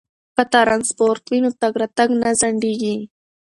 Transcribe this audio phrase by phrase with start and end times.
[0.35, 2.95] که ترانسپورت وي نو تګ راتګ نه ځنډیږي.